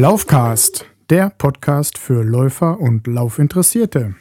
[0.00, 4.14] Laufcast, der Podcast für Läufer und Laufinteressierte.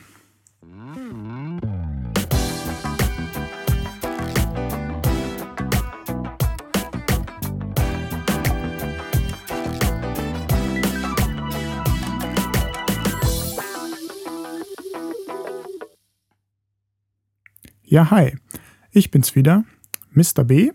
[17.85, 18.35] Ja, hi,
[18.91, 19.63] ich bin's wieder,
[20.11, 20.43] Mr.
[20.43, 20.73] B,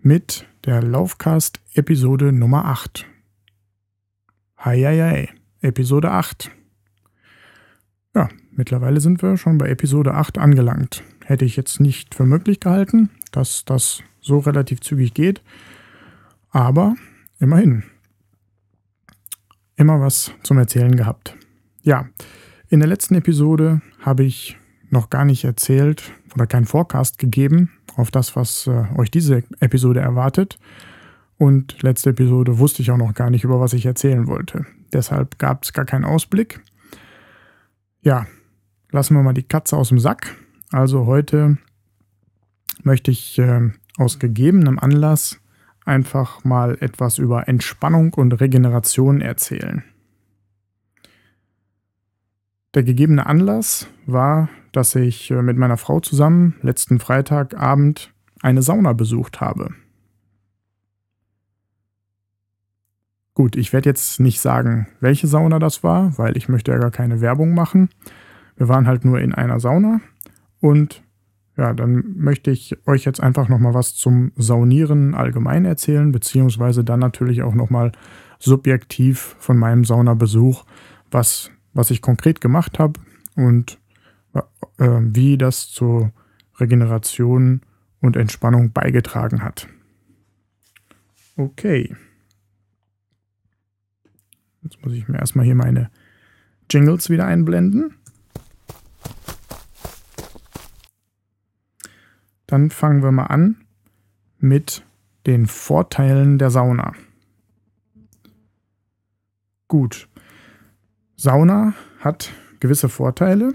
[0.00, 3.04] mit der Laufcast Episode Nummer 8.
[4.60, 5.28] Hi,
[5.60, 6.50] Episode 8.
[8.16, 11.04] Ja, mittlerweile sind wir schon bei Episode 8 angelangt.
[11.24, 15.42] Hätte ich jetzt nicht für möglich gehalten, dass das so relativ zügig geht,
[16.50, 16.96] aber
[17.38, 17.84] immerhin.
[19.76, 21.36] Immer was zum Erzählen gehabt.
[21.82, 22.08] Ja,
[22.68, 24.58] in der letzten Episode habe ich
[24.90, 30.00] noch gar nicht erzählt oder keinen Forecast gegeben auf das, was äh, euch diese Episode
[30.00, 30.58] erwartet.
[31.38, 34.66] Und letzte Episode wusste ich auch noch gar nicht, über was ich erzählen wollte.
[34.92, 36.60] Deshalb gab es gar keinen Ausblick.
[38.02, 38.26] Ja,
[38.90, 40.36] lassen wir mal die Katze aus dem Sack.
[40.70, 41.58] Also heute
[42.82, 45.40] möchte ich äh, aus gegebenem Anlass
[45.84, 49.84] einfach mal etwas über Entspannung und Regeneration erzählen.
[52.74, 58.92] Der gegebene Anlass war dass ich äh, mit meiner Frau zusammen letzten Freitagabend eine Sauna
[58.92, 59.74] besucht habe.
[63.38, 66.90] Gut, ich werde jetzt nicht sagen, welche Sauna das war, weil ich möchte ja gar
[66.90, 67.88] keine Werbung machen.
[68.56, 70.00] Wir waren halt nur in einer Sauna
[70.58, 71.04] und
[71.56, 76.98] ja, dann möchte ich euch jetzt einfach nochmal was zum Saunieren allgemein erzählen, beziehungsweise dann
[76.98, 77.92] natürlich auch nochmal
[78.40, 80.64] subjektiv von meinem Saunabesuch,
[81.12, 82.98] was, was ich konkret gemacht habe
[83.36, 83.78] und
[84.34, 84.42] äh,
[84.78, 86.10] wie das zur
[86.58, 87.60] Regeneration
[88.00, 89.68] und Entspannung beigetragen hat.
[91.36, 91.94] Okay.
[94.68, 95.90] Jetzt muss ich mir erstmal hier meine
[96.70, 97.94] Jingles wieder einblenden.
[102.46, 103.56] Dann fangen wir mal an
[104.38, 104.84] mit
[105.26, 106.92] den Vorteilen der Sauna.
[109.68, 110.06] Gut.
[111.16, 112.30] Sauna hat
[112.60, 113.54] gewisse Vorteile.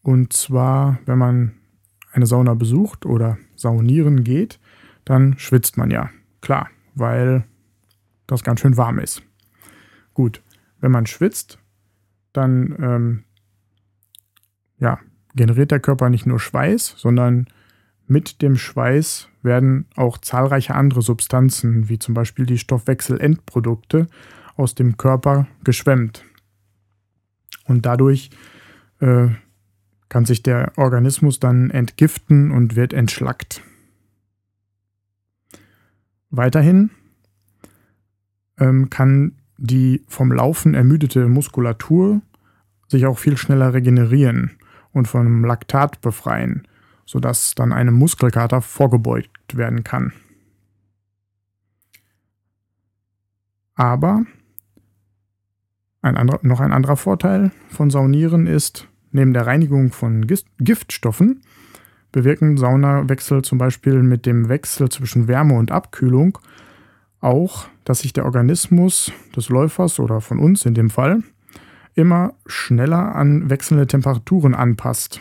[0.00, 1.52] Und zwar, wenn man
[2.12, 4.60] eine Sauna besucht oder saunieren geht,
[5.04, 6.08] dann schwitzt man ja.
[6.40, 7.44] Klar, weil
[8.26, 9.22] das ganz schön warm ist.
[10.16, 10.42] Gut,
[10.80, 11.58] wenn man schwitzt,
[12.32, 13.24] dann ähm,
[14.78, 14.98] ja,
[15.34, 17.48] generiert der Körper nicht nur Schweiß, sondern
[18.06, 24.06] mit dem Schweiß werden auch zahlreiche andere Substanzen, wie zum Beispiel die Stoffwechselendprodukte,
[24.56, 26.24] aus dem Körper geschwemmt.
[27.66, 28.30] Und dadurch
[29.00, 29.28] äh,
[30.08, 33.60] kann sich der Organismus dann entgiften und wird entschlackt.
[36.30, 36.88] Weiterhin
[38.58, 42.20] ähm, kann die vom Laufen ermüdete Muskulatur
[42.88, 44.52] sich auch viel schneller regenerieren
[44.92, 46.66] und von Laktat befreien,
[47.04, 50.12] sodass dann einem Muskelkater vorgebeugt werden kann.
[53.74, 54.24] Aber
[56.02, 60.26] ein anderer, noch ein anderer Vorteil von Saunieren ist, Neben der Reinigung von
[60.58, 61.40] Giftstoffen
[62.12, 66.38] bewirken Saunawechsel zum Beispiel mit dem Wechsel zwischen Wärme und Abkühlung
[67.26, 71.22] auch, dass sich der Organismus des Läufers oder von uns in dem Fall
[71.94, 75.20] immer schneller an wechselnde Temperaturen anpasst.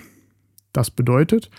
[0.72, 1.50] Das bedeutet,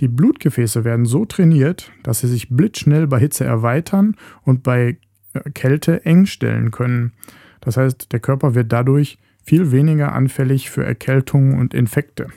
[0.00, 4.98] die Blutgefäße werden so trainiert, dass sie sich blitzschnell bei Hitze erweitern und bei
[5.32, 7.12] äh, Kälte eng stellen können.
[7.60, 12.28] Das heißt, der Körper wird dadurch viel weniger anfällig für Erkältungen und Infekte.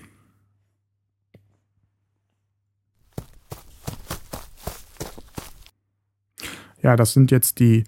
[6.81, 7.83] Ja, das sind jetzt die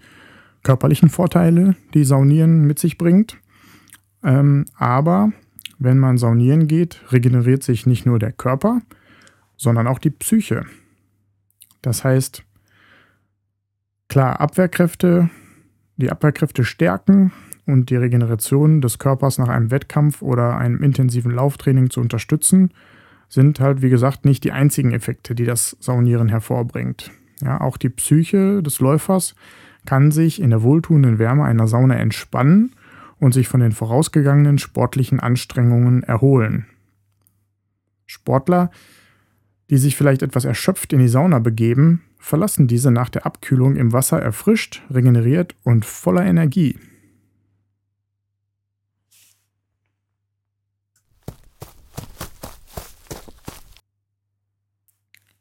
[0.62, 3.38] körperlichen Vorteile, die Saunieren mit sich bringt.
[4.22, 5.32] Ähm, aber
[5.78, 8.80] wenn man saunieren geht, regeneriert sich nicht nur der Körper,
[9.56, 10.64] sondern auch die Psyche.
[11.80, 12.44] Das heißt,
[14.08, 15.30] klar, Abwehrkräfte,
[15.96, 17.32] die Abwehrkräfte stärken,
[17.66, 22.72] und die Regeneration des Körpers nach einem Wettkampf oder einem intensiven Lauftraining zu unterstützen,
[23.28, 27.10] sind halt, wie gesagt, nicht die einzigen Effekte, die das Saunieren hervorbringt.
[27.42, 29.34] Ja, auch die Psyche des Läufers
[29.84, 32.74] kann sich in der wohltuenden Wärme einer Sauna entspannen
[33.18, 36.66] und sich von den vorausgegangenen sportlichen Anstrengungen erholen.
[38.06, 38.70] Sportler,
[39.70, 43.92] die sich vielleicht etwas erschöpft in die Sauna begeben, verlassen diese nach der Abkühlung im
[43.92, 46.78] Wasser erfrischt, regeneriert und voller Energie.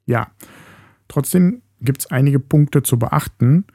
[0.05, 0.31] Ja,
[1.07, 3.65] trotzdem gibt es einige Punkte zu beachten,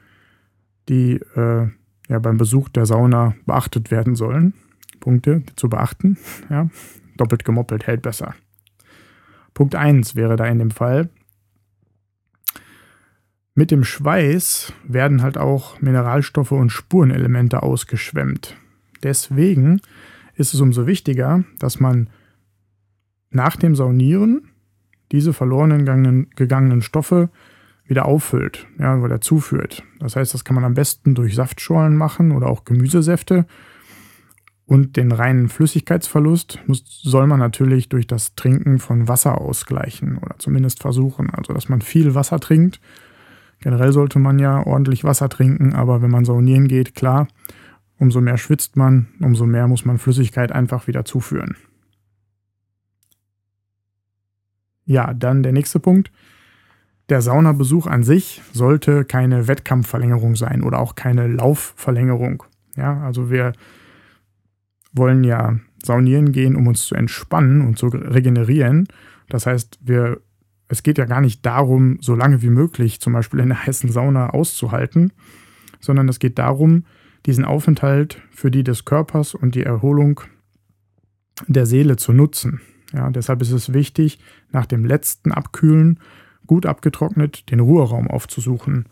[0.89, 1.67] die äh,
[2.07, 4.53] ja, beim Besuch der Sauna beachtet werden sollen.
[4.99, 6.17] Punkte zu beachten.
[6.49, 6.69] Ja,
[7.17, 8.35] doppelt gemoppelt hält besser.
[9.53, 11.09] Punkt 1 wäre da in dem Fall,
[13.57, 18.55] mit dem Schweiß werden halt auch Mineralstoffe und Spurenelemente ausgeschwemmt.
[19.01, 19.81] Deswegen
[20.35, 22.07] ist es umso wichtiger, dass man
[23.31, 24.49] nach dem Saunieren
[25.11, 27.31] diese verloren gegangenen Stoffe
[27.87, 29.83] wieder auffüllt, ja, oder zuführt.
[29.99, 33.45] Das heißt, das kann man am besten durch Saftschorlen machen oder auch Gemüsesäfte.
[34.65, 40.35] Und den reinen Flüssigkeitsverlust muss, soll man natürlich durch das Trinken von Wasser ausgleichen oder
[40.39, 41.29] zumindest versuchen.
[41.29, 42.81] Also, dass man viel Wasser trinkt
[43.59, 47.27] Generell sollte man ja ordentlich Wasser trinken, aber wenn man saunieren geht, klar,
[47.97, 51.55] umso mehr schwitzt man, umso mehr muss man Flüssigkeit einfach wieder zuführen.
[54.85, 56.11] Ja, dann der nächste Punkt.
[57.09, 62.43] Der Saunabesuch an sich sollte keine Wettkampfverlängerung sein oder auch keine Laufverlängerung.
[62.75, 63.53] Ja, also wir
[64.91, 68.87] wollen ja saunieren gehen, um uns zu entspannen und zu regenerieren.
[69.29, 70.19] Das heißt, wir
[70.69, 73.91] es geht ja gar nicht darum, so lange wie möglich zum Beispiel in der heißen
[73.91, 75.13] Sauna auszuhalten,
[75.79, 76.83] sondern es geht darum,
[77.25, 80.21] diesen Aufenthalt für die des Körpers und die Erholung
[81.47, 82.61] der Seele zu nutzen.
[82.93, 84.19] Ja, deshalb ist es wichtig,
[84.51, 85.99] nach dem letzten Abkühlen
[86.47, 88.85] gut abgetrocknet den Ruheraum aufzusuchen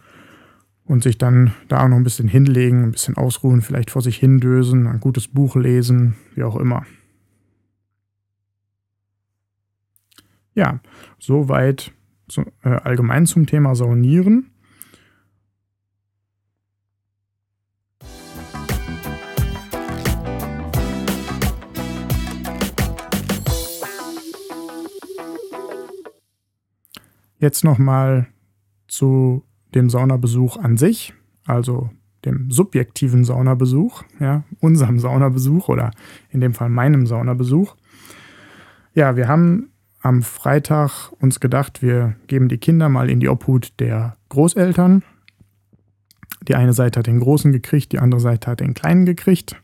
[0.85, 4.87] und sich dann da noch ein bisschen hinlegen, ein bisschen ausruhen, vielleicht vor sich hindösen,
[4.87, 6.85] ein gutes Buch lesen, wie auch immer.
[10.53, 10.79] Ja,
[11.19, 11.91] soweit
[12.27, 14.51] zu, äh, allgemein zum Thema Saunieren.
[27.45, 28.25] Jetzt nochmal
[28.87, 29.43] zu
[29.75, 31.13] dem Saunabesuch an sich,
[31.45, 31.91] also
[32.25, 35.91] dem subjektiven Saunabesuch, ja, unserem Saunabesuch oder
[36.31, 37.75] in dem Fall meinem Saunabesuch.
[38.95, 39.69] Ja, wir haben
[40.01, 45.03] am Freitag uns gedacht, wir geben die Kinder mal in die Obhut der Großeltern.
[46.47, 49.55] Die eine Seite hat den Großen gekriegt, die andere Seite hat den Kleinen gekriegt.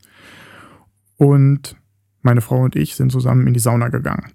[1.16, 1.74] Und
[2.20, 4.30] meine Frau und ich sind zusammen in die Sauna gegangen.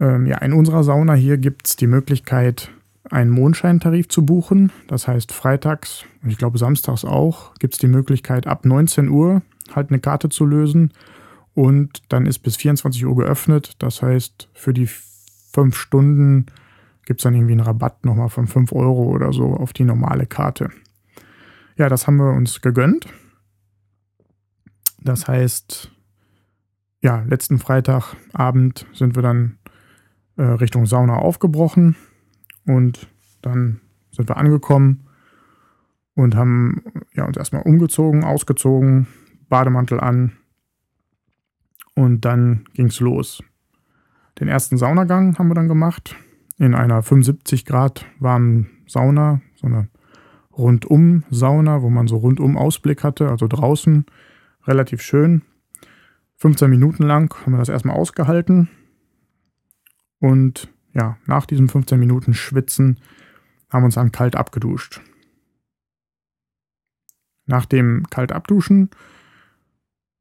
[0.00, 2.70] Ähm, ja, in unserer Sauna hier gibt es die Möglichkeit,
[3.10, 4.72] einen Mondscheintarif zu buchen.
[4.88, 9.42] Das heißt, freitags und ich glaube samstags auch gibt es die Möglichkeit, ab 19 Uhr
[9.74, 10.92] halt eine Karte zu lösen
[11.54, 13.76] und dann ist bis 24 Uhr geöffnet.
[13.78, 14.88] Das heißt, für die
[15.52, 16.46] fünf Stunden
[17.06, 20.26] gibt es dann irgendwie einen Rabatt nochmal von 5 Euro oder so auf die normale
[20.26, 20.70] Karte.
[21.76, 23.06] Ja, das haben wir uns gegönnt.
[25.00, 25.90] Das heißt,
[27.02, 29.58] ja, letzten Freitagabend sind wir dann
[30.36, 31.96] äh, Richtung Sauna aufgebrochen
[32.66, 33.08] und
[33.42, 33.80] dann
[34.10, 35.06] sind wir angekommen
[36.14, 36.82] und haben
[37.14, 39.06] ja, uns erstmal umgezogen, ausgezogen,
[39.48, 40.32] Bademantel an,
[41.96, 43.42] und dann ging es los.
[44.38, 46.14] Den ersten Saunagang haben wir dann gemacht
[46.58, 49.88] in einer 75 Grad warmen Sauna, so eine
[50.56, 54.06] Rundum-Sauna, wo man so rundum Ausblick hatte, also draußen,
[54.66, 55.42] relativ schön.
[56.36, 58.68] 15 Minuten lang haben wir das erstmal ausgehalten.
[60.26, 62.98] Und ja, nach diesen 15 Minuten Schwitzen
[63.70, 65.00] haben wir uns dann kalt abgeduscht.
[67.44, 68.90] Nach dem kalt abduschen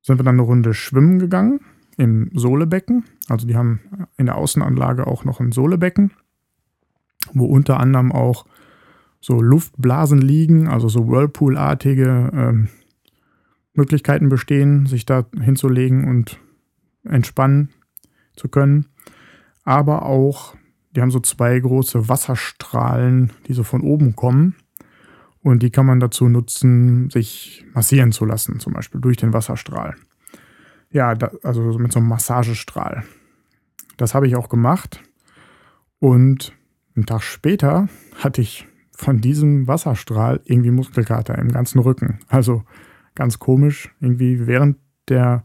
[0.04, 1.62] sind wir dann eine Runde schwimmen gegangen
[1.98, 3.06] im Sohlebecken.
[3.28, 3.80] Also die haben
[4.16, 6.12] in der Außenanlage auch noch ein Sohlebecken,
[7.34, 8.46] wo unter anderem auch
[9.20, 12.70] so Luftblasen liegen, also so Whirlpool-artige ähm,
[13.74, 16.40] Möglichkeiten bestehen, sich da hinzulegen und
[17.06, 17.70] entspannen
[18.36, 18.86] zu können.
[19.66, 20.56] Aber auch,
[20.96, 24.56] die haben so zwei große Wasserstrahlen, die so von oben kommen.
[25.42, 29.96] Und die kann man dazu nutzen, sich massieren zu lassen, zum Beispiel durch den Wasserstrahl.
[30.90, 33.04] Ja, da, also mit so einem Massagestrahl.
[33.98, 35.04] Das habe ich auch gemacht.
[36.00, 36.54] Und
[36.96, 37.90] einen Tag später
[38.24, 42.20] hatte ich von diesem Wasserstrahl irgendwie Muskelkater im ganzen Rücken.
[42.28, 42.64] Also
[43.14, 43.94] ganz komisch.
[44.00, 44.78] Irgendwie während
[45.10, 45.42] der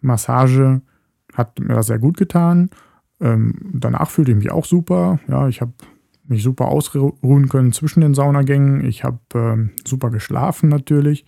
[0.00, 0.82] Massage
[1.34, 2.70] hat mir das sehr gut getan.
[3.20, 5.20] Ähm, danach fühlte ich mich auch super.
[5.28, 5.72] Ja, ich habe
[6.24, 8.84] mich super ausruhen können zwischen den Saunagängen.
[8.84, 11.24] Ich habe ähm, super geschlafen natürlich.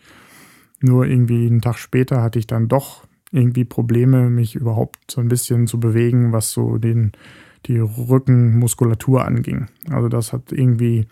[0.80, 5.28] Nur irgendwie einen Tag später hatte ich dann doch irgendwie Probleme, mich überhaupt so ein
[5.28, 7.12] bisschen zu bewegen, was so den,
[7.66, 9.66] die Rückenmuskulatur anging.
[9.90, 11.06] Also das hat irgendwie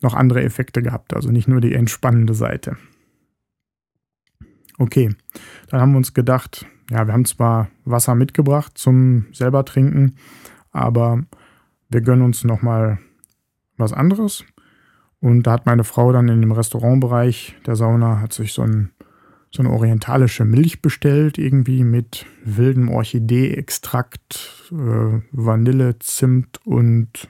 [0.00, 2.76] noch andere Effekte gehabt, also nicht nur die entspannende Seite.
[4.78, 5.14] Okay,
[5.68, 10.16] dann haben wir uns gedacht, ja, wir haben zwar Wasser mitgebracht zum selber trinken,
[10.70, 11.22] aber
[11.88, 12.98] wir gönnen uns nochmal
[13.76, 14.44] was anderes.
[15.20, 18.90] Und da hat meine Frau dann in dem Restaurantbereich der Sauna hat sich so, ein,
[19.50, 27.28] so eine orientalische Milch bestellt, irgendwie mit wildem Orchidee-Extrakt, äh, Vanille, Zimt und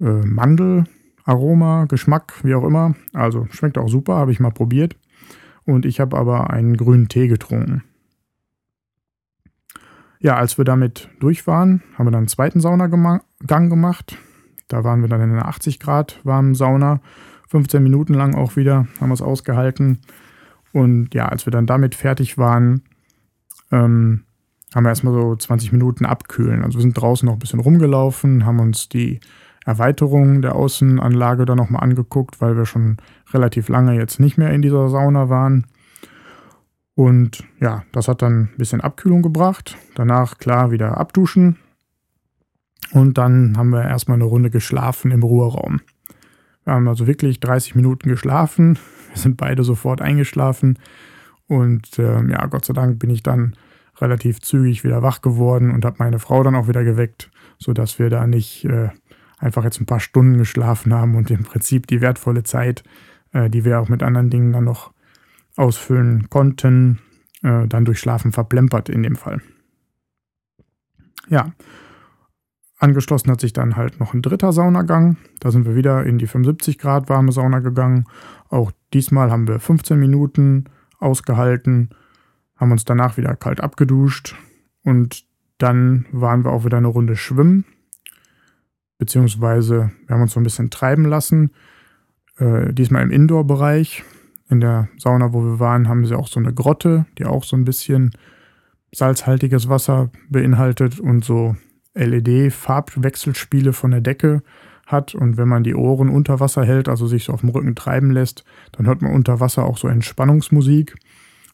[0.00, 2.94] äh, Mandelaroma, Geschmack, wie auch immer.
[3.14, 4.96] Also schmeckt auch super, habe ich mal probiert.
[5.68, 7.84] Und ich habe aber einen grünen Tee getrunken.
[10.18, 13.20] Ja, als wir damit durch waren, haben wir dann einen zweiten Saunagang
[13.68, 14.16] gemacht.
[14.68, 17.02] Da waren wir dann in einer 80 Grad warmen Sauna.
[17.48, 19.98] 15 Minuten lang auch wieder, haben wir es ausgehalten.
[20.72, 22.80] Und ja, als wir dann damit fertig waren,
[23.70, 24.24] ähm,
[24.74, 26.64] haben wir erstmal so 20 Minuten abkühlen.
[26.64, 29.20] Also wir sind draußen noch ein bisschen rumgelaufen, haben uns die
[29.64, 32.96] Erweiterung der Außenanlage dann nochmal angeguckt, weil wir schon
[33.32, 35.66] relativ lange jetzt nicht mehr in dieser Sauna waren.
[36.94, 39.76] Und ja, das hat dann ein bisschen Abkühlung gebracht.
[39.94, 41.58] Danach klar wieder abduschen,
[42.92, 45.80] und dann haben wir erstmal eine Runde geschlafen im Ruheraum.
[46.64, 48.78] Wir haben also wirklich 30 Minuten geschlafen.
[49.08, 50.78] Wir sind beide sofort eingeschlafen.
[51.46, 53.56] Und äh, ja, Gott sei Dank bin ich dann
[54.00, 58.10] relativ zügig wieder wach geworden und habe meine Frau dann auch wieder geweckt, sodass wir
[58.10, 58.90] da nicht äh,
[59.38, 62.82] einfach jetzt ein paar Stunden geschlafen haben und im Prinzip die wertvolle Zeit,
[63.32, 64.92] äh, die wir auch mit anderen Dingen dann noch
[65.56, 67.00] ausfüllen konnten,
[67.42, 69.40] äh, dann durch Schlafen verplempert in dem Fall.
[71.28, 71.52] Ja,
[72.78, 75.16] Angeschlossen hat sich dann halt noch ein dritter Saunagang.
[75.40, 78.04] Da sind wir wieder in die 75 Grad warme Sauna gegangen.
[78.50, 80.66] Auch diesmal haben wir 15 Minuten
[81.00, 81.90] ausgehalten,
[82.56, 84.36] haben uns danach wieder kalt abgeduscht
[84.84, 85.24] und
[85.58, 87.64] dann waren wir auch wieder eine Runde schwimmen.
[88.98, 91.52] Beziehungsweise wir haben uns so ein bisschen treiben lassen.
[92.38, 94.04] Äh, diesmal im Indoor-Bereich.
[94.50, 97.54] In der Sauna, wo wir waren, haben sie auch so eine Grotte, die auch so
[97.54, 98.12] ein bisschen
[98.92, 101.54] salzhaltiges Wasser beinhaltet und so
[101.94, 104.42] LED-Farbwechselspiele von der Decke
[104.86, 107.74] hat und wenn man die Ohren unter Wasser hält, also sich so auf dem Rücken
[107.74, 110.96] treiben lässt, dann hört man unter Wasser auch so Entspannungsmusik.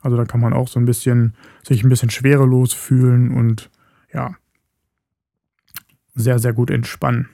[0.01, 1.35] Also da kann man auch so ein bisschen
[1.67, 3.71] sich ein bisschen schwerelos fühlen und
[4.13, 4.37] ja,
[6.15, 7.29] sehr, sehr gut entspannen.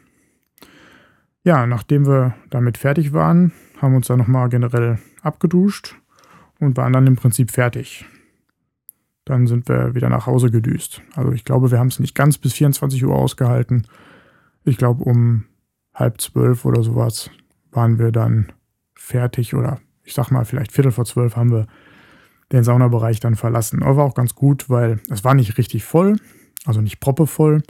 [1.43, 5.97] Ja, nachdem wir damit fertig waren, haben wir uns dann nochmal generell abgeduscht
[6.59, 8.07] und waren dann im Prinzip fertig
[9.31, 11.03] dann sind wir wieder nach Hause gedüst.
[11.15, 13.87] Also ich glaube, wir haben es nicht ganz bis 24 Uhr ausgehalten.
[14.65, 15.45] Ich glaube, um
[15.95, 17.31] halb zwölf oder sowas
[17.71, 18.53] waren wir dann
[18.95, 21.67] fertig oder ich sag mal, vielleicht Viertel vor zwölf haben wir
[22.51, 23.83] den Saunabereich dann verlassen.
[23.83, 26.17] Aber war auch ganz gut, weil es war nicht richtig voll,
[26.65, 27.63] also nicht proppevoll,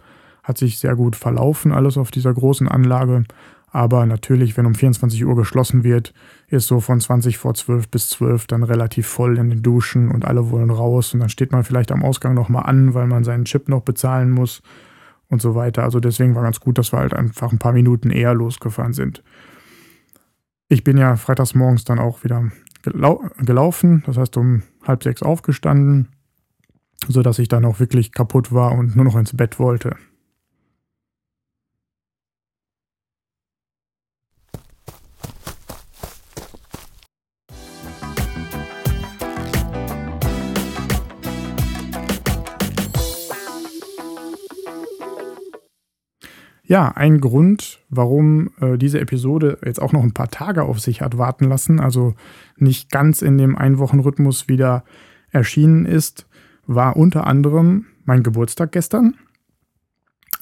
[0.51, 3.25] hat sich sehr gut verlaufen alles auf dieser großen Anlage.
[3.73, 6.13] Aber natürlich, wenn um 24 Uhr geschlossen wird,
[6.49, 10.25] ist so von 20 vor 12 bis 12 dann relativ voll in den Duschen und
[10.25, 13.45] alle wollen raus und dann steht man vielleicht am Ausgang nochmal an, weil man seinen
[13.45, 14.61] Chip noch bezahlen muss
[15.29, 15.85] und so weiter.
[15.85, 19.23] Also deswegen war ganz gut, dass wir halt einfach ein paar Minuten eher losgefahren sind.
[20.69, 22.51] Ich bin ja freitags morgens dann auch wieder
[22.83, 26.09] gelau gelaufen, das heißt um halb sechs aufgestanden,
[27.07, 29.97] sodass ich dann auch wirklich kaputt war und nur noch ins Bett wollte.
[46.71, 51.01] Ja, ein Grund, warum äh, diese Episode jetzt auch noch ein paar Tage auf sich
[51.01, 52.15] hat warten lassen, also
[52.59, 54.85] nicht ganz in dem Einwochenrhythmus wieder
[55.33, 56.29] erschienen ist,
[56.69, 59.17] war unter anderem mein Geburtstag gestern,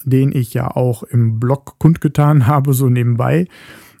[0.03, 3.47] den ich ja auch im Blog kundgetan habe, so nebenbei.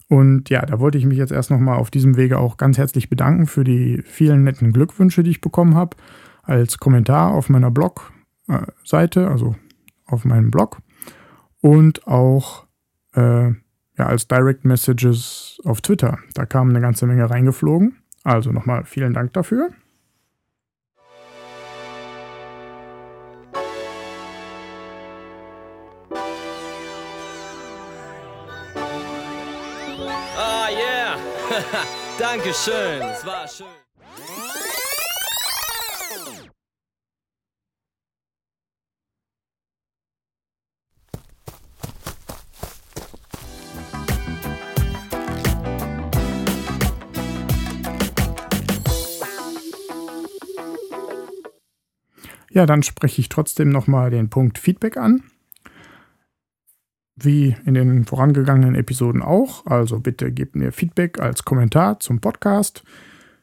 [0.07, 3.09] Und ja, da wollte ich mich jetzt erst nochmal auf diesem Wege auch ganz herzlich
[3.09, 5.97] bedanken für die vielen netten Glückwünsche, die ich bekommen habe,
[6.43, 9.55] als Kommentar auf meiner Blog-Seite, äh, also
[10.05, 10.77] auf meinem Blog
[11.61, 12.65] und auch
[13.15, 13.49] äh,
[13.99, 16.19] ja, als Direct Messages auf Twitter.
[16.33, 17.97] Da kam eine ganze Menge reingeflogen.
[18.23, 19.71] Also nochmal vielen Dank dafür.
[30.37, 31.17] Ah, yeah.
[32.19, 33.01] Dankeschön.
[33.01, 33.78] Es war schön.
[52.51, 55.23] Ja, dann spreche ich trotzdem nochmal den Punkt Feedback an.
[57.15, 59.65] Wie in den vorangegangenen Episoden auch.
[59.65, 62.83] Also bitte gebt mir Feedback als Kommentar zum Podcast,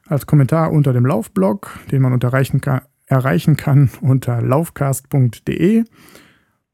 [0.06, 5.84] als Kommentar unter dem Laufblog, den man erreichen kann, erreichen kann unter laufcast.de.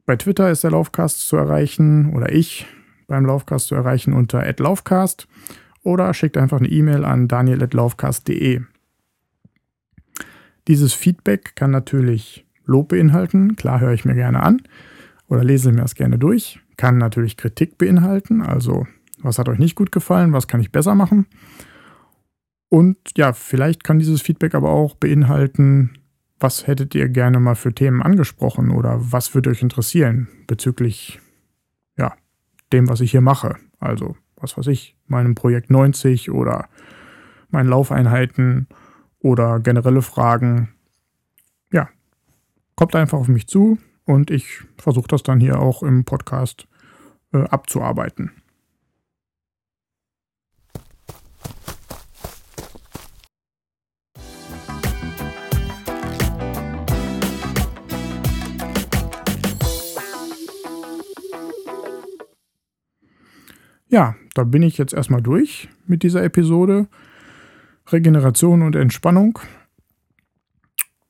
[0.07, 2.67] Bei Twitter ist der Laufcast zu erreichen oder ich
[3.07, 5.29] beim Laufcast zu erreichen unter @laufcast
[5.83, 8.63] oder schickt einfach eine E-Mail an daniel@laufcast.de.
[10.69, 14.63] Dieses Feedback kann natürlich Lob beinhalten, klar höre ich mir gerne an
[15.27, 18.87] oder lese mir das gerne durch, kann natürlich Kritik beinhalten, also
[19.19, 21.27] was hat euch nicht gut gefallen, was kann ich besser machen.
[22.69, 25.91] Und ja, vielleicht kann dieses Feedback aber auch beinhalten,
[26.41, 31.21] was hättet ihr gerne mal für Themen angesprochen oder was würde euch interessieren bezüglich
[31.97, 32.15] ja,
[32.73, 33.57] dem, was ich hier mache.
[33.79, 36.69] Also, was weiß ich, meinem Projekt 90 oder
[37.51, 38.67] meinen Laufeinheiten
[39.23, 40.69] oder generelle Fragen.
[41.73, 41.89] Ja,
[42.77, 46.67] kommt einfach auf mich zu und ich versuche das dann hier auch im Podcast
[47.33, 48.33] äh, abzuarbeiten.
[63.89, 66.89] Ja, da bin ich jetzt erstmal durch mit dieser Episode.
[67.93, 69.39] Regeneration und Entspannung.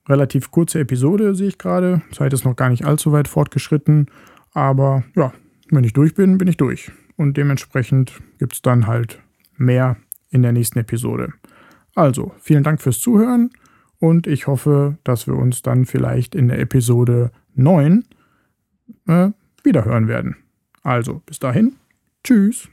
[0.09, 2.03] Relativ kurze Episode sehe ich gerade.
[2.13, 4.07] Zeit ist noch gar nicht allzu weit fortgeschritten.
[4.53, 5.33] Aber ja,
[5.71, 6.91] wenn ich durch bin, bin ich durch.
[7.17, 9.21] Und dementsprechend gibt es dann halt
[9.57, 9.97] mehr
[10.31, 11.33] in der nächsten Episode.
[11.95, 13.51] Also, vielen Dank fürs Zuhören
[13.99, 18.05] und ich hoffe, dass wir uns dann vielleicht in der Episode 9
[19.07, 19.31] äh,
[19.63, 20.37] wiederhören werden.
[20.83, 21.77] Also, bis dahin.
[22.25, 22.69] Tschüss.